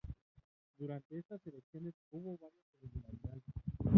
[0.79, 3.43] Durante estas elecciones hubo varias irregularidades.